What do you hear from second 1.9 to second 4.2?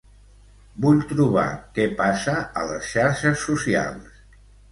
passa a les xarxes socials.